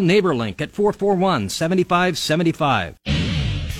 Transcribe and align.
NeighborLink 0.00 0.60
at 0.60 0.72
441 0.72 1.48
7575. 1.48 2.96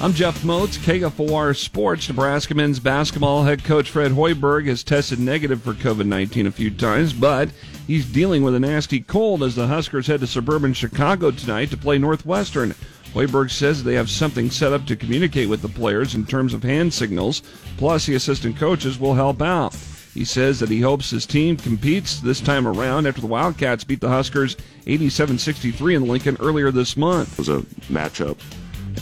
I'm 0.02 0.15
Jeff 0.15 0.40
Motz, 0.43 0.78
KFOR 0.78 1.54
Sports. 1.54 2.08
Nebraska 2.08 2.54
men's 2.54 2.81
basketball 2.81 3.44
head 3.44 3.62
coach 3.65 3.90
Fred 3.90 4.12
Hoiberg 4.12 4.67
has 4.67 4.83
tested 4.83 5.19
negative 5.19 5.62
for 5.62 5.75
COVID 5.75 6.06
19 6.06 6.46
a 6.46 6.51
few 6.51 6.71
times, 6.71 7.12
but 7.12 7.51
he's 7.87 8.11
dealing 8.11 8.43
with 8.43 8.54
a 8.54 8.61
nasty 8.61 9.01
cold 9.01 9.43
as 9.43 9.54
the 9.54 9.67
Huskers 9.67 10.06
head 10.06 10.21
to 10.21 10.27
suburban 10.27 10.72
Chicago 10.72 11.30
tonight 11.30 11.69
to 11.71 11.77
play 11.77 11.98
Northwestern. 11.98 12.75
Hoiberg 13.12 13.50
says 13.50 13.84
they 13.84 13.95
have 13.95 14.09
something 14.09 14.50
set 14.50 14.73
up 14.73 14.87
to 14.87 14.96
communicate 14.96 15.50
with 15.50 15.61
the 15.61 15.68
players 15.68 16.14
in 16.14 16.25
terms 16.25 16.55
of 16.55 16.62
hand 16.62 16.95
signals, 16.95 17.43
plus, 17.77 18.07
the 18.07 18.14
assistant 18.14 18.57
coaches 18.57 18.98
will 18.98 19.14
help 19.14 19.43
out. 19.43 19.77
He 20.14 20.24
says 20.24 20.58
that 20.58 20.68
he 20.68 20.80
hopes 20.80 21.11
his 21.11 21.24
team 21.24 21.56
competes 21.56 22.20
this 22.20 22.40
time 22.40 22.66
around 22.66 23.06
after 23.06 23.20
the 23.20 23.29
Wildcats 23.29 23.84
beat 23.84 24.00
the 24.00 24.09
Huskers 24.09 24.56
87 24.86 25.38
63 25.38 25.95
in 25.95 26.09
Lincoln 26.09 26.36
earlier 26.40 26.70
this 26.70 26.96
month. 26.96 27.32
It 27.32 27.38
was 27.38 27.48
a 27.48 27.60
matchup 27.92 28.38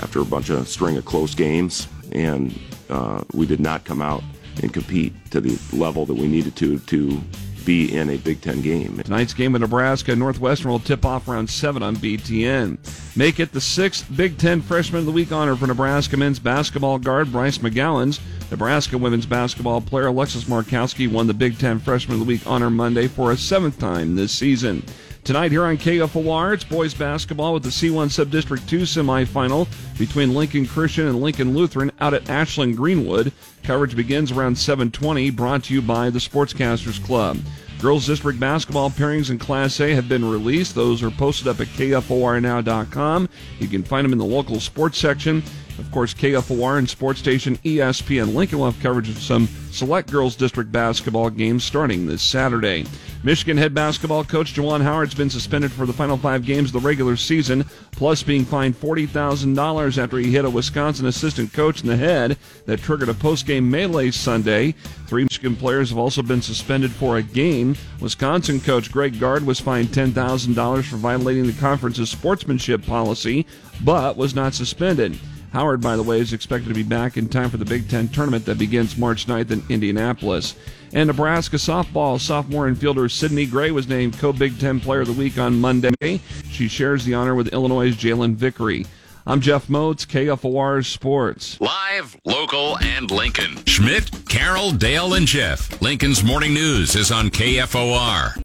after 0.00 0.20
a 0.20 0.24
bunch 0.24 0.50
of 0.50 0.68
string 0.68 0.96
of 0.98 1.06
close 1.06 1.34
games, 1.34 1.88
and 2.12 2.58
uh, 2.90 3.24
we 3.32 3.46
did 3.46 3.60
not 3.60 3.84
come 3.84 4.02
out 4.02 4.22
and 4.62 4.72
compete 4.72 5.14
to 5.30 5.40
the 5.40 5.58
level 5.76 6.04
that 6.04 6.14
we 6.14 6.28
needed 6.28 6.56
to 6.56 6.78
to 6.80 7.20
be 7.68 7.94
in 7.94 8.08
a 8.08 8.16
Big 8.16 8.40
Ten 8.40 8.62
game. 8.62 8.96
Tonight's 8.96 9.34
game 9.34 9.54
of 9.54 9.60
Nebraska 9.60 10.16
Northwestern 10.16 10.70
will 10.70 10.78
tip 10.78 11.04
off 11.04 11.28
around 11.28 11.50
7 11.50 11.82
on 11.82 11.96
BTN. 11.96 12.78
Make 13.14 13.38
it 13.38 13.52
the 13.52 13.60
sixth 13.60 14.06
Big 14.16 14.38
Ten 14.38 14.62
Freshman 14.62 15.00
of 15.00 15.04
the 15.04 15.12
Week 15.12 15.32
honor 15.32 15.54
for 15.54 15.66
Nebraska 15.66 16.16
men's 16.16 16.38
basketball 16.38 16.98
guard 16.98 17.30
Bryce 17.30 17.58
McGowens. 17.58 18.20
Nebraska 18.50 18.96
women's 18.96 19.26
basketball 19.26 19.82
player 19.82 20.06
Alexis 20.06 20.44
Markowski 20.44 21.12
won 21.12 21.26
the 21.26 21.34
Big 21.34 21.58
Ten 21.58 21.78
Freshman 21.78 22.14
of 22.14 22.20
the 22.20 22.24
Week 22.26 22.40
honor 22.46 22.70
Monday 22.70 23.06
for 23.06 23.32
a 23.32 23.36
seventh 23.36 23.78
time 23.78 24.16
this 24.16 24.32
season. 24.32 24.82
Tonight 25.28 25.50
here 25.50 25.66
on 25.66 25.76
KFOR, 25.76 26.54
it's 26.54 26.64
boys 26.64 26.94
basketball 26.94 27.52
with 27.52 27.62
the 27.62 27.68
C1 27.68 28.06
Subdistrict 28.06 28.66
2 28.66 28.84
semifinal 28.84 29.68
between 29.98 30.32
Lincoln 30.32 30.64
Christian 30.64 31.06
and 31.06 31.20
Lincoln 31.20 31.52
Lutheran 31.52 31.92
out 32.00 32.14
at 32.14 32.30
Ashland 32.30 32.78
Greenwood. 32.78 33.30
Coverage 33.62 33.94
begins 33.94 34.32
around 34.32 34.56
720, 34.56 35.28
brought 35.28 35.64
to 35.64 35.74
you 35.74 35.82
by 35.82 36.08
the 36.08 36.18
Sportscasters 36.18 37.04
Club. 37.04 37.36
Girls 37.78 38.06
District 38.06 38.40
basketball 38.40 38.88
pairings 38.88 39.28
in 39.28 39.38
Class 39.38 39.78
A 39.80 39.94
have 39.94 40.08
been 40.08 40.24
released. 40.24 40.74
Those 40.74 41.02
are 41.02 41.10
posted 41.10 41.46
up 41.46 41.60
at 41.60 41.66
KFORnow.com. 41.66 43.28
You 43.58 43.68
can 43.68 43.82
find 43.82 44.06
them 44.06 44.14
in 44.14 44.18
the 44.18 44.24
local 44.24 44.60
sports 44.60 44.96
section. 44.96 45.42
Of 45.78 45.90
course, 45.92 46.12
KFOR 46.12 46.78
and 46.78 46.88
sports 46.88 47.20
station 47.20 47.56
ESPN 47.58 48.34
Lincoln 48.34 48.58
will 48.58 48.70
have 48.70 48.82
coverage 48.82 49.08
of 49.08 49.18
some 49.18 49.46
select 49.70 50.10
girls 50.10 50.34
district 50.34 50.72
basketball 50.72 51.30
games 51.30 51.62
starting 51.62 52.06
this 52.06 52.22
Saturday. 52.22 52.84
Michigan 53.22 53.56
head 53.56 53.74
basketball 53.74 54.24
coach 54.24 54.54
Juwan 54.54 54.82
Howard's 54.82 55.14
been 55.14 55.30
suspended 55.30 55.72
for 55.72 55.86
the 55.86 55.92
final 55.92 56.16
five 56.16 56.44
games 56.44 56.68
of 56.68 56.80
the 56.80 56.86
regular 56.86 57.16
season, 57.16 57.64
plus 57.92 58.22
being 58.22 58.44
fined 58.44 58.74
$40,000 58.74 59.98
after 59.98 60.18
he 60.18 60.32
hit 60.32 60.44
a 60.44 60.50
Wisconsin 60.50 61.06
assistant 61.06 61.52
coach 61.52 61.82
in 61.82 61.88
the 61.88 61.96
head 61.96 62.38
that 62.66 62.80
triggered 62.80 63.08
a 63.08 63.14
post-game 63.14 63.68
melee 63.68 64.10
Sunday. 64.10 64.72
Three 65.06 65.24
Michigan 65.24 65.56
players 65.56 65.90
have 65.90 65.98
also 65.98 66.22
been 66.22 66.42
suspended 66.42 66.92
for 66.92 67.16
a 67.18 67.22
game. 67.22 67.76
Wisconsin 68.00 68.60
coach 68.60 68.90
Greg 68.90 69.18
Gard 69.18 69.44
was 69.44 69.60
fined 69.60 69.88
$10,000 69.88 70.84
for 70.84 70.96
violating 70.96 71.46
the 71.46 71.52
conference's 71.54 72.10
sportsmanship 72.10 72.84
policy, 72.86 73.46
but 73.84 74.16
was 74.16 74.34
not 74.34 74.54
suspended. 74.54 75.18
Howard, 75.52 75.80
by 75.80 75.96
the 75.96 76.02
way, 76.02 76.20
is 76.20 76.32
expected 76.32 76.68
to 76.68 76.74
be 76.74 76.82
back 76.82 77.16
in 77.16 77.28
time 77.28 77.50
for 77.50 77.56
the 77.56 77.64
Big 77.64 77.88
Ten 77.88 78.08
tournament 78.08 78.44
that 78.46 78.58
begins 78.58 78.98
March 78.98 79.26
9th 79.26 79.50
in 79.50 79.62
Indianapolis. 79.68 80.54
And 80.92 81.06
Nebraska 81.06 81.56
softball 81.56 82.20
sophomore 82.20 82.68
infielder 82.68 83.10
Sydney 83.10 83.46
Gray 83.46 83.70
was 83.70 83.88
named 83.88 84.18
co 84.18 84.32
Big 84.32 84.58
Ten 84.58 84.80
Player 84.80 85.00
of 85.00 85.06
the 85.08 85.12
Week 85.12 85.38
on 85.38 85.60
Monday. 85.60 86.20
She 86.50 86.68
shares 86.68 87.04
the 87.04 87.14
honor 87.14 87.34
with 87.34 87.48
Illinois' 87.48 87.92
Jalen 87.94 88.34
Vickery. 88.34 88.86
I'm 89.26 89.42
Jeff 89.42 89.66
Motz, 89.66 90.06
KFOR 90.06 90.82
Sports. 90.86 91.60
Live, 91.60 92.16
local, 92.24 92.78
and 92.78 93.10
Lincoln. 93.10 93.62
Schmidt, 93.66 94.10
Carroll, 94.26 94.72
Dale, 94.72 95.12
and 95.12 95.26
Jeff. 95.26 95.82
Lincoln's 95.82 96.24
Morning 96.24 96.54
News 96.54 96.96
is 96.96 97.12
on 97.12 97.28
KFOR. 97.28 98.32